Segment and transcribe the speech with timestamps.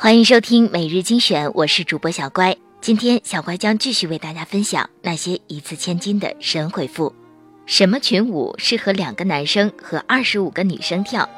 [0.00, 2.56] 欢迎收听每日精选，我是主播小乖。
[2.80, 7.12] 今天小乖将继续为大家分享那些一字千金的神回复。
[7.66, 11.28] 什么群舞适合两个男生和二十五个女生跳？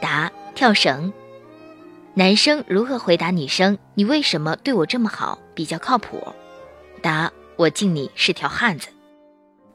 [0.00, 1.12] 答：跳绳。
[2.14, 3.76] 男生如何回答女生？
[3.92, 5.38] 你为什么对我这么好？
[5.54, 6.26] 比较靠谱。
[7.02, 8.88] 答：我敬你是条汉子。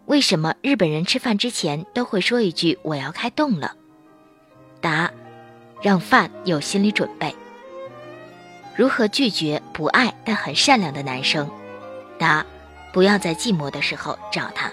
[0.08, 3.76] 为什么日本人吃饭之前都会说一句“我要开动了”？
[4.82, 5.12] 答：
[5.84, 7.36] 让饭有心理准备。
[8.78, 11.50] 如何拒绝不爱但很善良的男生？
[12.20, 12.46] 答：
[12.94, 14.72] 不要在寂寞的时候找他。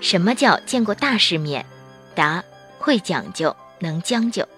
[0.00, 1.66] 什么叫见过大世面？
[2.14, 2.42] 答：
[2.78, 4.48] 会讲究，能将就。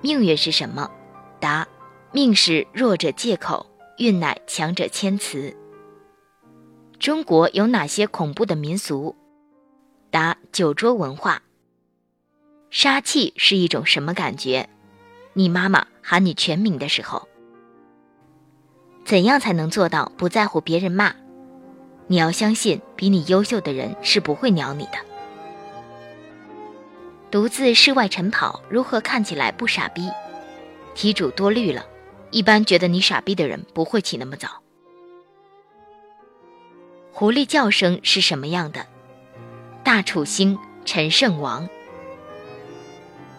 [0.00, 0.90] 命运是什么？
[1.38, 1.68] 答：
[2.10, 3.66] 命是弱者借口，
[3.98, 5.54] 运乃强者谦辞。
[6.98, 9.14] 中国有哪些恐怖的民俗？
[10.10, 11.42] 答：酒桌文化。
[12.70, 14.70] 杀气是一种什么感觉？
[15.36, 17.28] 你妈妈喊你全名的时候，
[19.04, 21.12] 怎样才能做到不在乎别人骂？
[22.06, 24.92] 你要相信，比你优秀的人是不会鸟你的。
[27.32, 30.08] 独自室外晨跑，如何看起来不傻逼？
[30.94, 31.84] 题主多虑了，
[32.30, 34.62] 一般觉得你傻逼的人不会起那么早。
[37.10, 38.86] 狐狸叫声是什么样的？
[39.82, 41.68] 大楚兴，陈胜王。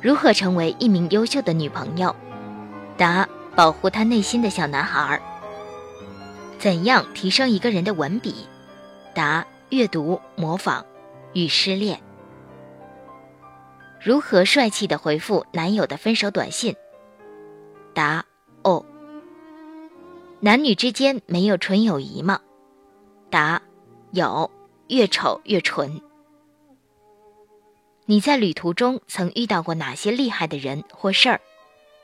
[0.06, 2.16] 如何成为一名优秀的女朋友？
[2.96, 5.20] 答：保护他内心的小男孩。
[6.60, 8.46] 怎样提升一个人的文笔？
[9.16, 10.86] 答：阅读、模仿、
[11.34, 12.00] 与失恋。
[14.00, 16.76] 如何帅气的回复男友的分手短信？
[17.96, 18.24] 答：
[18.62, 18.86] 哦。
[20.40, 22.40] 男女之间没有纯友谊吗？
[23.32, 23.60] 答：
[24.12, 24.52] 有，
[24.88, 26.00] 越丑越纯。
[28.08, 31.42] 你在旅途中曾遇到过哪些厉害的人或事儿？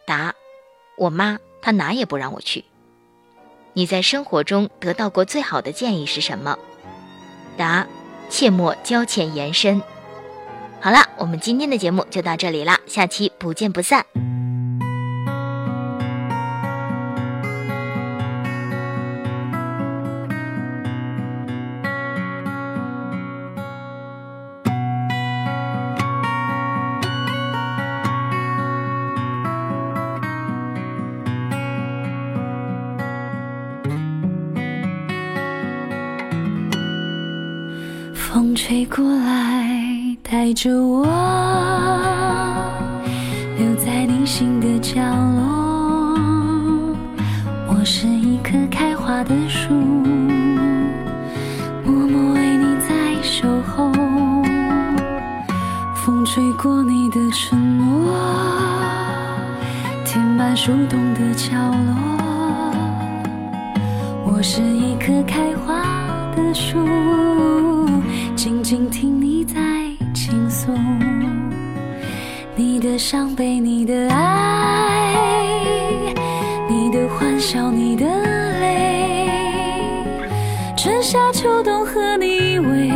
[0.04, 0.34] 答：
[0.98, 2.66] 我妈，她哪也不让我去。
[3.74, 6.58] 你在生活中得到过最好的建议是什么？
[7.56, 7.86] 答：
[8.30, 9.80] 切莫交浅言深。
[10.80, 14.04] 好了，我们今天的节目就到这里了，下期不见不散。
[38.64, 41.04] 吹过来，带着我
[43.58, 46.96] 留在你心的角落。
[47.68, 49.74] 我是一棵开花的树，
[51.84, 53.92] 默默为你在守候。
[55.96, 58.14] 风吹过你的承诺，
[60.06, 61.50] 填满树洞的角
[61.88, 61.96] 落。
[64.24, 65.82] 我是一棵开花
[66.36, 66.78] 的树。
[68.36, 69.56] 静静听你在
[70.14, 70.72] 倾诉，
[72.56, 75.14] 你的伤悲，你的爱，
[76.68, 78.06] 你的欢笑，你的
[78.60, 79.28] 泪，
[80.76, 82.92] 春夏秋冬和你依偎，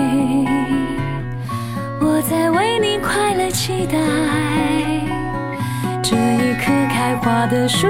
[2.02, 4.00] 我在为你快乐期待，
[6.02, 7.88] 这一棵开花的树，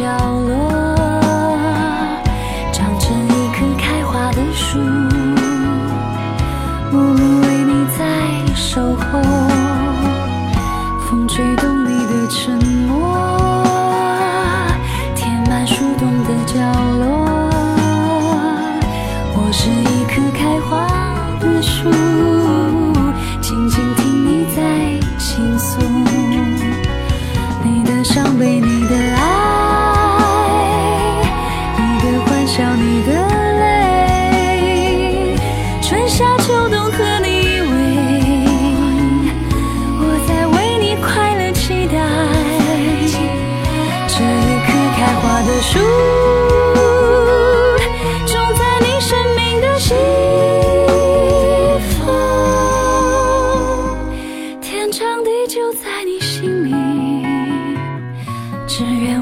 [0.00, 0.06] 角
[0.48, 0.56] 落，
[2.72, 4.78] 长成一棵开花的树，
[6.90, 8.00] 默默为你在
[8.54, 9.20] 守候。
[11.06, 13.12] 风吹动你的沉默，
[15.14, 16.54] 填满树洞的角
[16.98, 17.50] 落。
[19.34, 20.88] 我是一棵开花
[21.40, 21.90] 的树，
[23.42, 24.58] 静静听你在
[25.18, 25.78] 倾诉，
[27.62, 29.19] 你的伤悲，你的爱，
[45.60, 45.78] 树。
[48.26, 49.94] 种在你生命的西
[51.98, 52.08] 方，
[54.60, 56.74] 天长地久在你心里，
[58.66, 59.19] 只愿